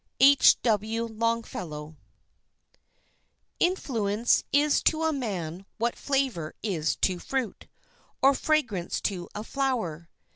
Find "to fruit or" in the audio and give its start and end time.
7.01-8.33